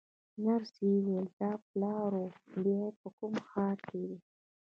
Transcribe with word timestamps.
نرسې 0.43 0.85
وویل: 0.91 1.27
دا 1.39 1.51
پلاوا 1.67 2.23
بیا 2.63 2.83
په 2.99 3.07
کوم 3.17 3.33
ښار 3.49 3.77
کې 3.87 4.01
ده؟ 4.09 4.17